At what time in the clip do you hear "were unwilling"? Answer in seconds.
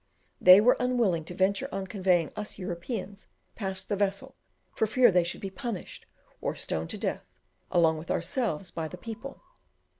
0.59-1.25